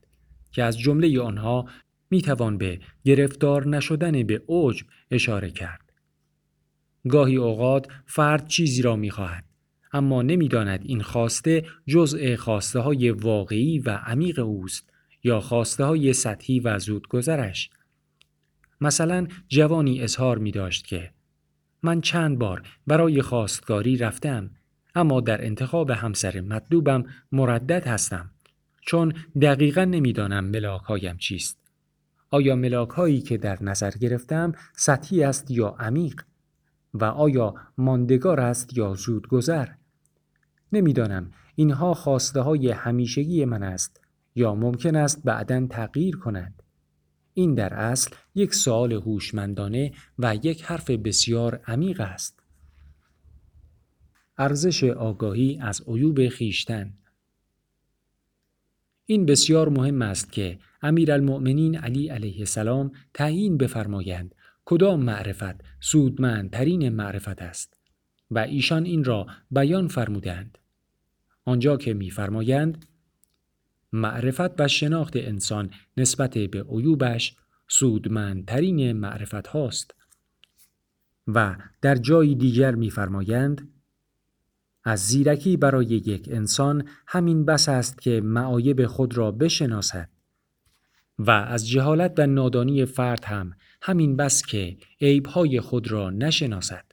که 0.51 0.63
از 0.63 0.79
جمله 0.79 1.21
آنها 1.21 1.65
می 2.09 2.21
توان 2.21 2.57
به 2.57 2.79
گرفتار 3.03 3.67
نشدن 3.67 4.23
به 4.23 4.41
عجب 4.49 4.85
اشاره 5.11 5.51
کرد. 5.51 5.84
گاهی 7.09 7.35
اوقات 7.35 7.87
فرد 8.05 8.47
چیزی 8.47 8.81
را 8.81 8.95
می 8.95 9.09
خواهد 9.09 9.43
اما 9.93 10.21
نمی‌داند 10.21 10.79
این 10.83 11.01
خواسته 11.01 11.65
جزء 11.87 12.35
خواسته 12.35 12.79
های 12.79 13.11
واقعی 13.11 13.79
و 13.79 13.89
عمیق 13.89 14.39
اوست 14.39 14.89
یا 15.23 15.39
خواسته 15.39 15.83
های 15.83 16.13
سطحی 16.13 16.59
و 16.59 16.79
زودگذرش. 16.79 17.69
مثلا 18.81 19.27
جوانی 19.47 20.01
اظهار 20.01 20.37
می 20.37 20.51
داشت 20.51 20.87
که 20.87 21.11
من 21.83 22.01
چند 22.01 22.39
بار 22.39 22.63
برای 22.87 23.21
خواستگاری 23.21 23.97
رفتم 23.97 24.49
اما 24.95 25.21
در 25.21 25.45
انتخاب 25.45 25.89
همسر 25.89 26.41
مطلوبم 26.41 27.05
مردد 27.31 27.87
هستم 27.87 28.31
چون 28.81 29.13
دقیقا 29.41 29.85
نمی‌دانم 29.85 30.45
ملاک 30.45 30.81
هایم 30.81 31.17
چیست. 31.17 31.57
آیا 32.29 32.55
ملاک 32.55 32.89
هایی 32.89 33.21
که 33.21 33.37
در 33.37 33.63
نظر 33.63 33.91
گرفتم 33.91 34.51
سطحی 34.75 35.23
است 35.23 35.51
یا 35.51 35.75
عمیق؟ 35.79 36.21
و 36.95 37.03
آیا 37.03 37.53
ماندگار 37.77 38.39
است 38.39 38.77
یا 38.77 38.93
زودگذر؟ 38.93 39.67
نمی‌دانم. 40.71 41.31
اینها 41.55 41.93
خواسته 41.93 42.41
های 42.41 42.71
همیشگی 42.71 43.45
من 43.45 43.63
است 43.63 44.01
یا 44.35 44.55
ممکن 44.55 44.95
است 44.95 45.23
بعدا 45.23 45.67
تغییر 45.67 46.17
کند. 46.17 46.63
این 47.33 47.53
در 47.53 47.73
اصل 47.73 48.15
یک 48.35 48.53
سوال 48.53 48.93
هوشمندانه 48.93 49.91
و 50.19 50.35
یک 50.43 50.63
حرف 50.63 50.89
بسیار 50.89 51.59
عمیق 51.67 52.01
است. 52.01 52.39
ارزش 54.37 54.83
آگاهی 54.83 55.59
از 55.61 55.81
عیوب 55.87 56.29
خیشتن. 56.29 56.93
این 59.05 59.25
بسیار 59.25 59.69
مهم 59.69 60.01
است 60.01 60.31
که 60.31 60.59
امیرالمؤمنین 60.81 61.77
علی 61.77 62.09
علیه 62.09 62.39
السلام 62.39 62.91
تعیین 63.13 63.57
بفرمایند 63.57 64.35
کدام 64.65 65.03
معرفت 65.03 65.61
سودمندترین 65.79 66.89
معرفت 66.89 67.41
است؟ 67.41 67.77
و 68.31 68.39
ایشان 68.39 68.85
این 68.85 69.03
را 69.03 69.27
بیان 69.51 69.87
فرمودند. 69.87 70.57
آنجا 71.45 71.77
که 71.77 71.93
میفرمایند 71.93 72.85
معرفت 73.93 74.61
و 74.61 74.67
شناخت 74.67 75.15
انسان 75.15 75.69
نسبت 75.97 76.37
به 76.37 76.63
عیوبش 76.63 77.35
سودمندترین 77.67 78.91
معرفت 78.91 79.47
هاست. 79.47 79.95
و 81.27 81.55
در 81.81 81.95
جای 81.95 82.35
دیگر 82.35 82.75
میفرمایند 82.75 83.71
از 84.83 84.99
زیرکی 84.99 85.57
برای 85.57 85.85
یک 85.85 86.29
انسان 86.31 86.87
همین 87.07 87.45
بس 87.45 87.69
است 87.69 88.01
که 88.01 88.21
معایب 88.21 88.85
خود 88.85 89.17
را 89.17 89.31
بشناسد. 89.31 90.09
و 91.19 91.31
از 91.31 91.69
جهالت 91.69 92.13
و 92.17 92.27
نادانی 92.27 92.85
فرد 92.85 93.25
هم 93.25 93.53
همین 93.81 94.15
بس 94.15 94.45
که 94.45 94.77
عیبهای 95.01 95.61
خود 95.61 95.91
را 95.91 96.09
نشناسد 96.09 96.85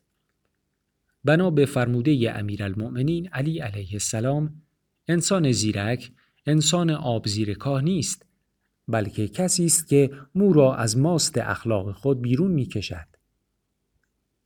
بنا 1.24 1.50
به 1.50 1.66
فرموده 1.66 2.32
امیرالمؤمنین 2.34 3.28
علی 3.28 3.58
علیه 3.58 3.92
السلام 3.92 4.62
انسان 5.08 5.52
زیرک 5.52 6.12
انسان 6.46 6.90
آب 6.90 7.26
زیر 7.26 7.54
کاه 7.54 7.82
نیست 7.82 8.26
بلکه 8.88 9.28
کسی 9.28 9.64
است 9.64 9.88
که 9.88 10.10
مو 10.34 10.52
را 10.52 10.74
از 10.74 10.98
ماست 10.98 11.38
اخلاق 11.38 11.92
خود 11.92 12.22
بیرون 12.22 12.50
می 12.50 12.66
کشد. 12.66 13.06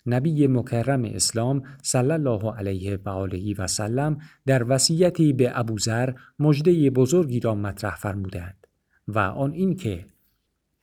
نبی 0.06 0.47
مکرم 0.47 1.04
اسلام 1.04 1.62
صلی 1.83 2.11
الله 2.11 2.52
علیه 2.52 2.99
و 3.04 3.09
آله 3.09 3.54
و 3.59 3.66
سلم 3.66 4.18
در 4.47 4.64
وصیتی 4.68 5.33
به 5.33 5.59
ابوذر 5.59 6.12
مژده 6.38 6.90
بزرگی 6.90 7.40
را 7.40 7.54
مطرح 7.54 7.97
فرمودند 7.97 8.65
و 9.08 9.18
آن 9.18 9.52
این 9.52 9.76
که 9.76 10.06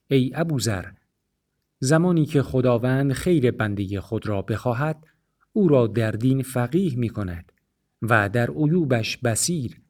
ای 0.08 0.32
ابوذر 0.36 0.86
زمانی 1.80 2.26
که 2.26 2.42
خداوند 2.42 3.14
خیر 3.14 3.52
بنده 3.52 4.02
خود 4.02 4.28
را 4.28 4.42
بخواهد 4.42 5.08
او 5.54 5.68
را 5.68 5.88
در 5.88 6.12
دین 6.12 6.44
فقیه 6.44 6.96
می 6.96 7.10
کند 7.10 7.52
و 8.02 8.30
در 8.30 8.50
عیوبش 8.50 9.18
بسیر 9.18 9.82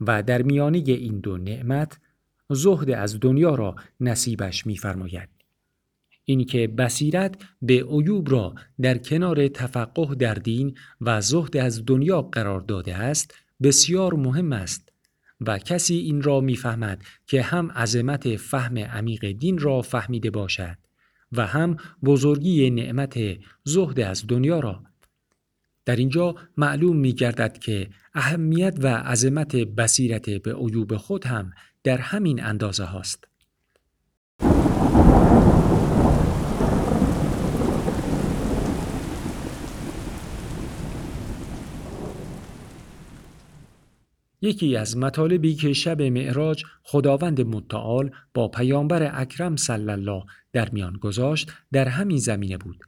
و 0.00 0.22
در 0.22 0.42
میانه 0.42 0.78
این 0.86 1.20
دو 1.20 1.36
نعمت 1.36 1.98
زهد 2.50 2.90
از 2.90 3.20
دنیا 3.20 3.54
را 3.54 3.76
نصیبش 4.00 4.66
می‌فرماید. 4.66 5.28
اینکه 6.24 6.66
بصیرت 6.66 7.42
به 7.62 7.84
عیوب 7.84 8.30
را 8.30 8.54
در 8.80 8.98
کنار 8.98 9.48
تفقه 9.48 10.14
در 10.14 10.34
دین 10.34 10.76
و 11.00 11.20
زهد 11.20 11.56
از 11.56 11.82
دنیا 11.86 12.22
قرار 12.22 12.60
داده 12.60 12.94
است 12.94 13.34
بسیار 13.62 14.14
مهم 14.14 14.52
است 14.52 14.92
و 15.40 15.58
کسی 15.58 15.94
این 15.94 16.22
را 16.22 16.40
می‌فهمد 16.40 17.02
که 17.26 17.42
هم 17.42 17.72
عظمت 17.72 18.36
فهم 18.36 18.78
عمیق 18.78 19.32
دین 19.32 19.58
را 19.58 19.82
فهمیده 19.82 20.30
باشد 20.30 20.76
و 21.32 21.46
هم 21.46 21.76
بزرگی 22.04 22.70
نعمت 22.70 23.18
زهد 23.64 24.00
از 24.00 24.26
دنیا 24.26 24.60
را 24.60 24.82
در 25.84 25.96
اینجا 25.96 26.34
معلوم 26.56 26.96
می 26.96 27.12
گردد 27.12 27.58
که 27.58 27.90
اهمیت 28.14 28.76
و 28.78 28.86
عظمت 28.86 29.56
بصیرت 29.56 30.30
به 30.30 30.54
عیوب 30.54 30.96
خود 30.96 31.24
هم 31.24 31.52
در 31.84 31.98
همین 31.98 32.44
اندازه 32.44 32.84
هاست. 32.84 33.28
یکی 44.44 44.76
از 44.76 44.96
مطالبی 44.96 45.54
که 45.54 45.72
شب 45.72 46.02
معراج 46.02 46.64
خداوند 46.82 47.40
متعال 47.40 48.10
با 48.34 48.48
پیامبر 48.48 49.20
اکرم 49.20 49.56
صلی 49.56 49.90
الله 49.90 50.24
در 50.52 50.70
میان 50.70 50.92
گذاشت 50.92 51.52
در 51.72 51.88
همین 51.88 52.18
زمینه 52.18 52.56
بود 52.56 52.84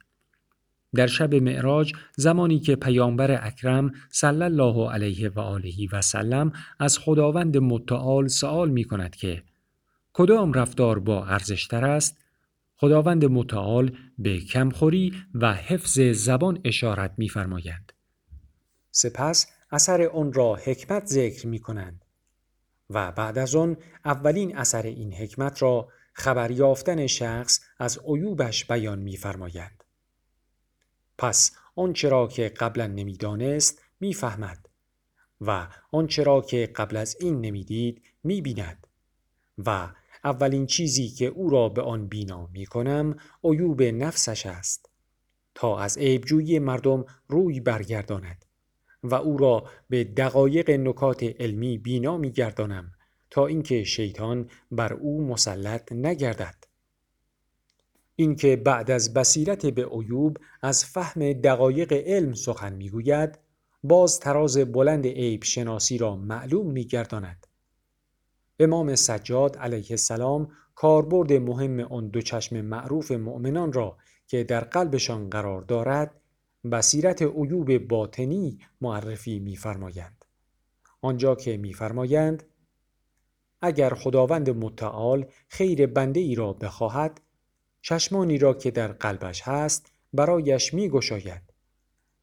در 0.95 1.07
شب 1.07 1.35
معراج 1.35 1.93
زمانی 2.15 2.59
که 2.59 2.75
پیامبر 2.75 3.47
اکرم 3.47 3.91
صلی 4.09 4.43
الله 4.43 4.91
علیه 4.91 5.29
و 5.29 5.39
آله 5.39 5.73
و 5.91 6.01
سلم 6.01 6.53
از 6.79 6.99
خداوند 6.99 7.57
متعال 7.57 8.27
سوال 8.27 8.69
می 8.69 8.83
کند 8.83 9.15
که 9.15 9.43
کدام 10.13 10.53
رفتار 10.53 10.99
با 10.99 11.25
ارزشتر 11.25 11.85
است 11.85 12.17
خداوند 12.75 13.25
متعال 13.25 13.91
به 14.17 14.39
کمخوری 14.39 15.13
و 15.33 15.53
حفظ 15.53 15.99
زبان 15.99 16.59
اشارت 16.63 17.13
می‌فرمایند. 17.17 17.93
سپس 18.91 19.56
اثر 19.71 20.07
آن 20.07 20.33
را 20.33 20.55
حکمت 20.55 21.05
ذکر 21.05 21.47
می 21.47 21.59
کنند 21.59 22.05
و 22.89 23.11
بعد 23.11 23.37
از 23.37 23.55
آن 23.55 23.77
اولین 24.05 24.57
اثر 24.57 24.85
این 24.85 25.13
حکمت 25.13 25.61
را 25.61 25.89
خبر 26.13 26.51
یافتن 26.51 27.07
شخص 27.07 27.59
از 27.77 27.99
عیوبش 28.07 28.65
بیان 28.65 28.99
می‌فرمایند. 28.99 29.83
پس 31.17 31.51
آنچه 31.75 32.09
را 32.09 32.27
که 32.27 32.49
قبلا 32.49 32.87
نمی‌دانست 32.87 33.81
می‌فهمد 33.99 34.69
و 35.41 35.67
آنچه 35.91 36.23
را 36.23 36.41
که 36.41 36.71
قبل 36.75 36.97
از 36.97 37.17
این 37.19 37.41
نمی‌دید 37.41 38.01
می‌بیند 38.23 38.87
و 39.57 39.89
اولین 40.23 40.65
چیزی 40.65 41.09
که 41.09 41.25
او 41.25 41.49
را 41.49 41.69
به 41.69 41.81
آن 41.81 42.07
بینا 42.07 42.47
می 42.47 42.65
کنم 42.65 43.15
عیوب 43.43 43.81
نفسش 43.83 44.45
است 44.45 44.89
تا 45.55 45.79
از 45.79 45.97
عیبجویی 45.97 46.59
مردم 46.59 47.05
روی 47.27 47.59
برگرداند 47.59 48.45
و 49.03 49.15
او 49.15 49.37
را 49.37 49.63
به 49.89 50.03
دقایق 50.03 50.69
نکات 50.69 51.23
علمی 51.23 51.77
بینا 51.77 52.17
می 52.17 52.31
گردانم 52.31 52.91
تا 53.29 53.47
اینکه 53.47 53.83
شیطان 53.83 54.49
بر 54.71 54.93
او 54.93 55.27
مسلط 55.27 55.91
نگردد. 55.91 56.55
اینکه 58.15 58.55
بعد 58.55 58.91
از 58.91 59.13
بصیرت 59.13 59.65
به 59.65 59.85
عیوب 59.85 60.37
از 60.61 60.85
فهم 60.85 61.33
دقایق 61.33 61.93
علم 61.93 62.33
سخن 62.33 62.73
می‌گوید 62.73 63.39
باز 63.83 64.19
تراز 64.19 64.57
بلند 64.57 65.07
عیب 65.07 65.43
شناسی 65.43 65.97
را 65.97 66.15
معلوم 66.15 66.71
میگرداند. 66.71 67.47
امام 68.59 68.95
سجاد 68.95 69.57
علیه 69.57 69.87
السلام 69.89 70.47
کاربرد 70.75 71.33
مهم 71.33 71.79
آن 71.79 72.07
دو 72.07 72.21
چشم 72.21 72.61
معروف 72.61 73.11
مؤمنان 73.11 73.73
را 73.73 73.97
که 74.27 74.43
در 74.43 74.59
قلبشان 74.59 75.29
قرار 75.29 75.61
دارد 75.61 76.21
بصیرت 76.69 77.21
عیوب 77.21 77.77
باطنی 77.77 78.59
معرفی 78.81 79.39
میفرمایند 79.39 80.25
آنجا 81.01 81.35
که 81.35 81.57
میفرمایند 81.57 82.43
اگر 83.61 83.93
خداوند 83.93 84.49
متعال 84.49 85.25
خیر 85.47 85.87
بنده 85.87 86.19
ای 86.19 86.35
را 86.35 86.53
بخواهد 86.53 87.21
چشمانی 87.81 88.37
را 88.37 88.53
که 88.53 88.71
در 88.71 88.87
قلبش 88.87 89.41
هست 89.41 89.91
برایش 90.13 90.73
می 90.73 90.89
گشاید. 90.89 91.41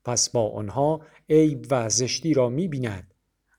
پس 0.05 0.31
با 0.31 0.51
آنها 0.51 1.01
عیب 1.31 1.67
و 1.71 1.89
زشتی 1.89 2.35
را 2.35 2.49
می 2.49 2.69
بیند 2.69 3.15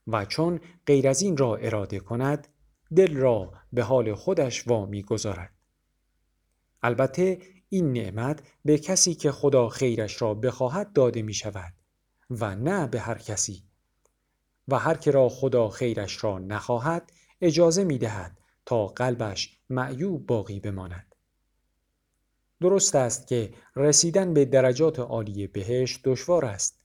و 0.08 0.26
چون 0.26 0.60
غیر 0.86 1.08
از 1.08 1.22
این 1.22 1.38
را 1.38 1.56
اراده 1.56 2.00
کند 2.00 2.48
دل 2.96 3.16
را 3.16 3.54
به 3.74 3.84
حال 3.84 4.14
خودش 4.14 4.68
وامی 4.68 5.04
گذارد. 5.04 5.54
البته 6.84 7.40
این 7.70 7.94
نعمت 7.94 8.44
به 8.66 8.78
کسی 8.78 9.16
که 9.16 9.32
خدا 9.32 9.70
خیرش 9.70 10.22
را 10.22 10.34
بخواهد 10.34 10.94
داده 10.94 11.22
می 11.22 11.34
شود 11.34 11.74
و 12.30 12.56
نه 12.56 12.88
به 12.88 13.00
هر 13.00 13.18
کسی. 13.18 13.64
و 14.68 14.80
هر 14.80 14.98
که 14.98 15.12
را 15.12 15.30
خدا 15.30 15.70
خیرش 15.70 16.24
را 16.24 16.40
نخواهد 16.40 17.12
اجازه 17.42 17.84
می 17.84 17.98
دهد 17.98 18.40
تا 18.66 18.88
قلبش 18.88 19.60
معیوب 19.70 20.26
باقی 20.26 20.60
بماند. 20.60 21.16
درست 22.62 22.96
است 22.96 23.28
که 23.28 23.54
رسیدن 23.76 24.34
به 24.34 24.46
درجات 24.46 25.00
عالی 25.00 25.48
بهشت 25.48 26.02
دشوار 26.04 26.46
است 26.46 26.80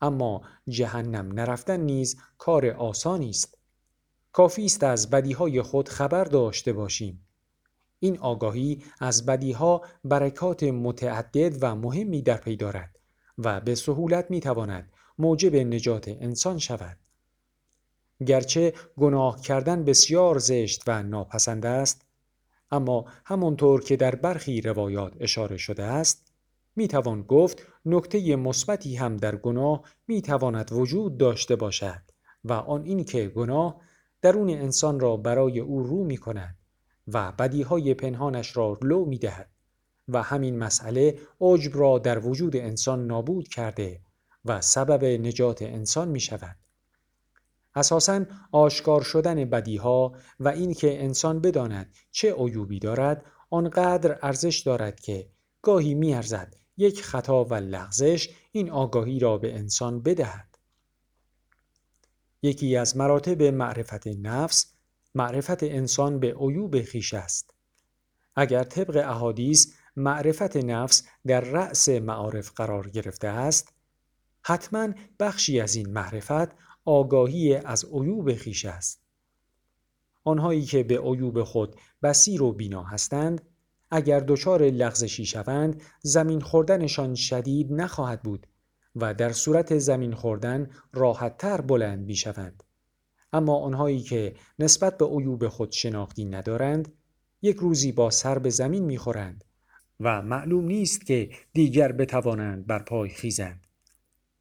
اما 0.00 0.42
جهنم 0.68 1.32
نرفتن 1.32 1.80
نیز 1.80 2.16
کار 2.38 2.66
آسانی 2.66 3.30
است. 3.30 3.58
کافی 4.32 4.64
است 4.64 4.84
از 4.84 5.10
بدیهای 5.10 5.62
خود 5.62 5.88
خبر 5.88 6.24
داشته 6.24 6.72
باشیم. 6.72 7.23
این 7.98 8.18
آگاهی 8.18 8.82
از 9.00 9.26
بدیها 9.26 9.82
برکات 10.04 10.62
متعدد 10.62 11.56
و 11.60 11.74
مهمی 11.74 12.22
در 12.22 12.36
پی 12.36 12.56
دارد 12.56 12.98
و 13.38 13.60
به 13.60 13.74
سهولت 13.74 14.30
می 14.30 14.40
تواند 14.40 14.92
موجب 15.18 15.56
نجات 15.56 16.08
انسان 16.08 16.58
شود. 16.58 16.96
گرچه 18.26 18.72
گناه 18.96 19.40
کردن 19.40 19.84
بسیار 19.84 20.38
زشت 20.38 20.82
و 20.86 21.02
ناپسند 21.02 21.66
است 21.66 22.02
اما 22.70 23.04
همانطور 23.24 23.82
که 23.82 23.96
در 23.96 24.14
برخی 24.14 24.60
روایات 24.60 25.12
اشاره 25.20 25.56
شده 25.56 25.82
است 25.82 26.32
می 26.76 26.88
توان 26.88 27.22
گفت 27.22 27.66
نکته 27.86 28.36
مثبتی 28.36 28.96
هم 28.96 29.16
در 29.16 29.36
گناه 29.36 29.82
می 30.08 30.22
تواند 30.22 30.72
وجود 30.72 31.18
داشته 31.18 31.56
باشد 31.56 32.02
و 32.44 32.52
آن 32.52 32.84
این 32.84 33.04
که 33.04 33.28
گناه 33.28 33.80
درون 34.22 34.50
انسان 34.50 35.00
را 35.00 35.16
برای 35.16 35.60
او 35.60 35.82
رو 35.82 36.04
می 36.04 36.16
کند 36.16 36.58
و 37.08 37.32
بدیهای 37.32 37.94
پنهانش 37.94 38.56
را 38.56 38.78
لو 38.82 39.04
می 39.04 39.18
دهد 39.18 39.50
و 40.08 40.22
همین 40.22 40.58
مسئله 40.58 41.18
عجب 41.40 41.78
را 41.78 41.98
در 41.98 42.26
وجود 42.26 42.56
انسان 42.56 43.06
نابود 43.06 43.48
کرده 43.48 44.00
و 44.44 44.60
سبب 44.60 45.04
نجات 45.04 45.62
انسان 45.62 46.08
می 46.08 46.20
شود. 46.20 46.56
اساساً 47.74 48.24
آشکار 48.52 49.02
شدن 49.02 49.44
بدیها 49.44 50.12
و 50.40 50.48
اینکه 50.48 51.04
انسان 51.04 51.40
بداند 51.40 51.94
چه 52.10 52.34
عیوبی 52.34 52.78
دارد 52.78 53.24
آنقدر 53.50 54.18
ارزش 54.22 54.58
دارد 54.58 55.00
که 55.00 55.28
گاهی 55.62 55.94
میارزد 55.94 56.56
یک 56.76 57.02
خطا 57.02 57.44
و 57.44 57.54
لغزش 57.54 58.28
این 58.52 58.70
آگاهی 58.70 59.18
را 59.18 59.38
به 59.38 59.54
انسان 59.54 60.02
بدهد 60.02 60.58
یکی 62.42 62.76
از 62.76 62.96
مراتب 62.96 63.42
معرفت 63.42 64.06
نفس 64.06 64.73
معرفت 65.14 65.62
انسان 65.62 66.20
به 66.20 66.34
عیوب 66.40 66.82
خیش 66.82 67.14
است 67.14 67.54
اگر 68.36 68.64
طبق 68.64 68.96
احادیث 68.96 69.72
معرفت 69.96 70.56
نفس 70.56 71.02
در 71.26 71.40
رأس 71.40 71.88
معارف 71.88 72.50
قرار 72.50 72.90
گرفته 72.90 73.28
است 73.28 73.74
حتما 74.42 74.88
بخشی 75.20 75.60
از 75.60 75.74
این 75.74 75.90
معرفت 75.92 76.54
آگاهی 76.84 77.54
از 77.54 77.84
عیوب 77.84 78.34
خیش 78.34 78.64
است 78.64 79.04
آنهایی 80.24 80.62
که 80.62 80.82
به 80.82 81.00
عیوب 81.00 81.42
خود 81.42 81.76
بسیر 82.02 82.42
و 82.42 82.52
بینا 82.52 82.82
هستند 82.82 83.42
اگر 83.90 84.20
دچار 84.20 84.62
لغزشی 84.62 85.24
شوند 85.24 85.82
زمین 86.02 86.40
خوردنشان 86.40 87.14
شدید 87.14 87.72
نخواهد 87.72 88.22
بود 88.22 88.46
و 88.96 89.14
در 89.14 89.32
صورت 89.32 89.78
زمین 89.78 90.14
خوردن 90.14 90.70
راحتتر 90.92 91.60
بلند 91.60 92.06
می 92.06 92.14
شوند. 92.14 92.63
اما 93.34 93.56
آنهایی 93.56 94.00
که 94.00 94.34
نسبت 94.58 94.98
به 94.98 95.06
عیوب 95.06 95.48
خود 95.48 95.72
شناختی 95.72 96.24
ندارند 96.24 96.92
یک 97.42 97.56
روزی 97.56 97.92
با 97.92 98.10
سر 98.10 98.38
به 98.38 98.50
زمین 98.50 98.84
می‌خورند 98.84 99.44
و 100.00 100.22
معلوم 100.22 100.64
نیست 100.64 101.06
که 101.06 101.30
دیگر 101.52 101.92
بتوانند 101.92 102.66
بر 102.66 102.78
پای 102.78 103.08
خیزند. 103.08 103.66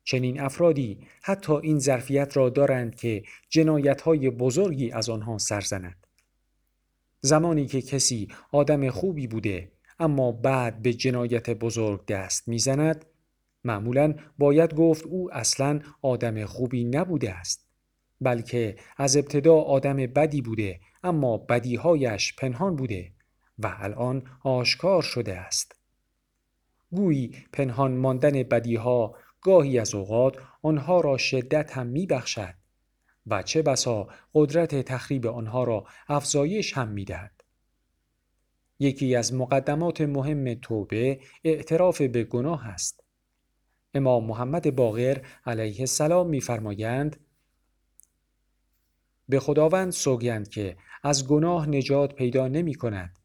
چنین 0.03 0.39
افرادی 0.39 1.07
حتی 1.21 1.53
این 1.53 1.79
ظرفیت 1.79 2.37
را 2.37 2.49
دارند 2.49 2.95
که 2.95 3.23
جنایت 3.49 4.01
های 4.01 4.29
بزرگی 4.29 4.91
از 4.91 5.09
آنها 5.09 5.37
سرزنند. 5.37 6.07
زمانی 7.21 7.65
که 7.65 7.81
کسی 7.81 8.27
آدم 8.51 8.89
خوبی 8.89 9.27
بوده 9.27 9.71
اما 9.99 10.31
بعد 10.31 10.81
به 10.81 10.93
جنایت 10.93 11.49
بزرگ 11.49 12.05
دست 12.05 12.47
می‌زند 12.47 13.05
معمولا 13.63 14.15
باید 14.37 14.75
گفت 14.75 15.05
او 15.05 15.33
اصلا 15.33 15.79
آدم 16.01 16.45
خوبی 16.45 16.83
نبوده 16.83 17.33
است 17.33 17.72
بلکه 18.23 18.75
از 18.97 19.17
ابتدا 19.17 19.55
آدم 19.55 19.95
بدی 19.95 20.41
بوده 20.41 20.79
اما 21.03 21.37
بدیهایش 21.37 22.35
پنهان 22.35 22.75
بوده 22.75 23.11
و 23.59 23.75
الان 23.79 24.23
آشکار 24.43 25.01
شده 25.01 25.37
است 25.39 25.75
گویی 26.91 27.35
پنهان 27.53 27.97
ماندن 27.97 28.43
بدیها 28.43 29.15
گاهی 29.41 29.79
از 29.79 29.95
اوقات 29.95 30.37
آنها 30.61 31.01
را 31.01 31.17
شدت 31.17 31.77
هم 31.77 31.87
می 31.87 32.05
بخشد 32.05 32.53
و 33.27 33.43
چه 33.43 33.61
بسا 33.61 34.07
قدرت 34.33 34.75
تخریب 34.75 35.27
آنها 35.27 35.63
را 35.63 35.85
افزایش 36.07 36.77
هم 36.77 36.87
می 36.87 37.05
دهد. 37.05 37.43
یکی 38.79 39.15
از 39.15 39.33
مقدمات 39.33 40.01
مهم 40.01 40.53
توبه 40.53 41.19
اعتراف 41.43 42.01
به 42.01 42.23
گناه 42.23 42.67
است. 42.67 43.03
امام 43.93 44.25
محمد 44.25 44.75
باقر 44.75 45.21
علیه 45.45 45.79
السلام 45.79 46.29
میفرمایند 46.29 47.19
به 49.29 49.39
خداوند 49.39 49.91
سوگند 49.91 50.49
که 50.49 50.77
از 51.03 51.27
گناه 51.27 51.69
نجات 51.69 52.15
پیدا 52.15 52.47
نمی 52.47 52.75
کند 52.75 53.19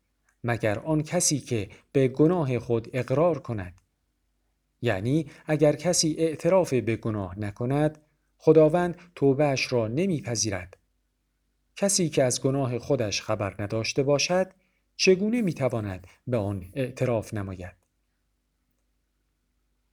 مگر 0.44 0.78
آن 0.78 1.02
کسی 1.02 1.40
که 1.40 1.68
به 1.92 2.08
گناه 2.08 2.58
خود 2.58 2.88
اقرار 2.92 3.38
کند. 3.38 3.80
یعنی 4.82 5.30
اگر 5.46 5.76
کسی 5.76 6.14
اعتراف 6.18 6.74
به 6.74 6.96
گناه 6.96 7.38
نکند 7.38 7.98
خداوند 8.37 8.98
توبهش 9.14 9.72
را 9.72 9.88
نمیپذیرد 9.88 10.76
کسی 11.76 12.08
که 12.08 12.24
از 12.24 12.42
گناه 12.42 12.78
خودش 12.78 13.22
خبر 13.22 13.54
نداشته 13.58 14.02
باشد 14.02 14.52
چگونه 14.96 15.42
می‌تواند 15.42 16.06
به 16.26 16.37
آن 16.37 16.64
اعتراف 16.74 17.34
نماید؟ 17.34 17.76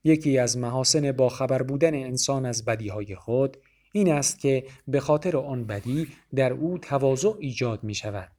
یکی 0.03 0.37
از 0.37 0.57
محاسن 0.57 1.11
با 1.11 1.29
خبر 1.29 1.63
بودن 1.63 1.93
انسان 1.93 2.45
از 2.45 2.65
بدیهای 2.65 3.15
خود 3.15 3.57
این 3.95 4.11
است 4.11 4.39
که 4.39 4.63
به 4.87 4.99
خاطر 4.99 5.37
آن 5.37 5.65
بدی 5.65 6.07
در 6.35 6.53
او 6.53 6.77
تواضع 6.77 7.33
ایجاد 7.39 7.83
می 7.83 7.95
شود. 7.95 8.31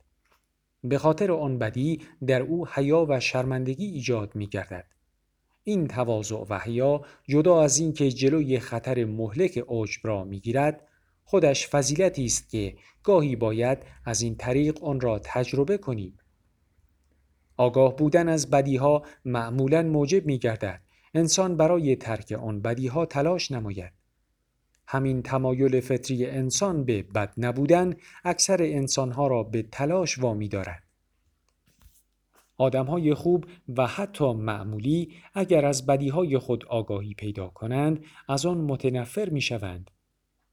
به 0.84 0.98
خاطر 0.98 1.32
آن 1.32 1.58
بدی 1.58 2.00
در 2.26 2.42
او 2.42 2.68
حیا 2.68 3.06
و 3.08 3.20
شرمندگی 3.20 3.86
ایجاد 3.86 4.36
می 4.36 4.46
گردد. 4.46 4.84
این 5.64 5.88
تواضع 5.88 6.44
و 6.50 6.58
حیا 6.58 7.00
جدا 7.28 7.62
از 7.62 7.78
اینکه 7.78 8.10
جلوی 8.10 8.58
خطر 8.58 9.04
مهلک 9.04 9.64
عجب 9.68 10.00
را 10.04 10.24
می‌گیرد 10.24 10.88
خودش 11.24 11.68
فضیلتی 11.68 12.24
است 12.24 12.48
که 12.50 12.76
گاهی 13.02 13.36
باید 13.36 13.78
از 14.04 14.22
این 14.22 14.36
طریق 14.36 14.84
آن 14.84 15.00
را 15.00 15.18
تجربه 15.18 15.78
کنیم 15.78 16.18
آگاه 17.56 17.96
بودن 17.96 18.28
از 18.28 18.50
بدیها 18.50 19.02
معمولا 19.24 19.82
موجب 19.82 20.26
می 20.26 20.38
گردد 20.38 20.80
انسان 21.14 21.56
برای 21.56 21.96
ترک 21.96 22.32
آن 22.32 22.60
بدیها 22.60 23.06
تلاش 23.06 23.50
نماید 23.50 24.05
همین 24.86 25.22
تمایل 25.22 25.80
فطری 25.80 26.26
انسان 26.26 26.84
به 26.84 27.02
بد 27.02 27.32
نبودن 27.36 27.94
اکثر 28.24 28.62
انسانها 28.62 29.26
را 29.26 29.42
به 29.42 29.62
تلاش 29.62 30.18
وامی 30.18 30.48
دارد. 30.48 30.82
های 32.58 33.14
خوب 33.14 33.46
و 33.76 33.86
حتی 33.86 34.32
معمولی 34.32 35.12
اگر 35.34 35.64
از 35.66 35.86
بدیهای 35.86 36.38
خود 36.38 36.64
آگاهی 36.64 37.14
پیدا 37.14 37.48
کنند 37.48 38.04
از 38.28 38.46
آن 38.46 38.58
متنفر 38.58 39.28
می 39.28 39.40
شوند 39.40 39.90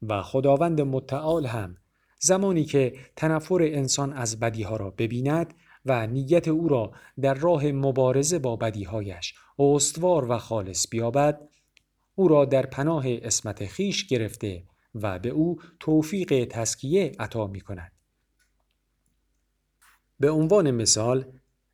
و 0.02 0.22
خداوند 0.22 0.82
متعال 0.82 1.46
هم. 1.46 1.78
زمانی 2.20 2.66
که 2.66 2.94
تنفر 3.16 3.62
انسان 3.62 4.14
از 4.14 4.40
بدیها 4.40 4.76
را 4.76 4.90
ببیند 4.90 5.54
و 5.86 6.08
نیت 6.08 6.48
او 6.48 6.68
را 6.68 6.92
در 7.22 7.34
راه 7.34 7.66
مبارزه 7.66 8.40
با 8.40 8.56
بدیهایش 8.56 9.34
استوار 9.60 10.32
و 10.32 10.38
خالص 10.38 10.88
بیابد 10.92 11.42
او 12.16 12.28
را 12.28 12.46
در 12.46 12.66
پناه 12.66 13.06
اسمت 13.08 13.66
خیش 13.66 14.08
گرفته 14.08 14.64
و 14.96 15.20
به 15.20 15.30
او 15.30 15.60
توفیق 15.80 16.46
تسکیه 16.46 17.12
عطا 17.20 17.48
می 17.48 17.62
کند. 17.62 17.92
به 20.20 20.32
عنوان 20.32 20.72
مثال 20.72 21.26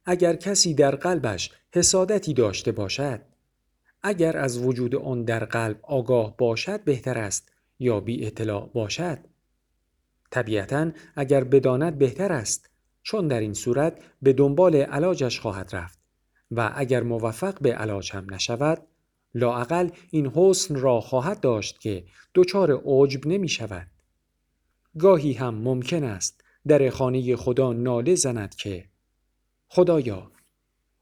اگر 0.05 0.35
کسی 0.35 0.73
در 0.73 0.95
قلبش 0.95 1.51
حسادتی 1.73 2.33
داشته 2.33 2.71
باشد 2.71 3.21
اگر 4.03 4.37
از 4.37 4.57
وجود 4.57 4.95
آن 4.95 5.23
در 5.23 5.45
قلب 5.45 5.79
آگاه 5.83 6.37
باشد 6.37 6.83
بهتر 6.83 7.17
است 7.17 7.51
یا 7.79 7.99
بی 7.99 8.25
اطلاع 8.25 8.69
باشد 8.73 9.19
طبیعتا 10.31 10.91
اگر 11.15 11.43
بداند 11.43 11.97
بهتر 11.97 12.31
است 12.31 12.69
چون 13.03 13.27
در 13.27 13.39
این 13.39 13.53
صورت 13.53 14.01
به 14.21 14.33
دنبال 14.33 14.75
علاجش 14.75 15.39
خواهد 15.39 15.75
رفت 15.75 15.99
و 16.51 16.71
اگر 16.75 17.03
موفق 17.03 17.59
به 17.61 17.73
علاج 17.73 18.11
هم 18.11 18.33
نشود 18.33 18.87
لاعقل 19.33 19.89
این 20.09 20.27
حسن 20.27 20.75
را 20.75 21.01
خواهد 21.01 21.39
داشت 21.39 21.79
که 21.79 22.05
دچار 22.35 22.81
عجب 22.85 23.27
نمی 23.27 23.49
شود. 23.49 23.87
گاهی 24.99 25.33
هم 25.33 25.55
ممکن 25.55 26.03
است 26.03 26.43
در 26.67 26.89
خانه 26.89 27.35
خدا 27.35 27.73
ناله 27.73 28.15
زند 28.15 28.55
که 28.55 28.89
خدایا 29.67 30.31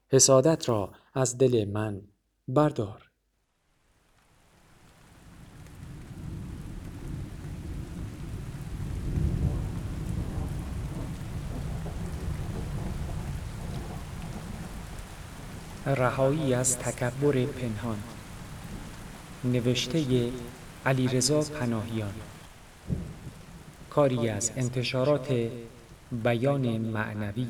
حسادت 0.08 0.68
را 0.68 0.92
از 1.14 1.38
دل 1.38 1.64
من 1.64 2.02
بردار. 2.48 3.08
رهایی 15.86 16.54
از 16.54 16.78
تکبر 16.78 17.44
پنهان. 17.44 18.17
نوشته 19.44 20.32
علیرضا 20.86 21.40
پناهیان. 21.40 22.14
کاری 23.90 24.28
از 24.28 24.52
انتشارات 24.56 25.28
بیان 26.22 26.78
معنوی. 26.78 27.46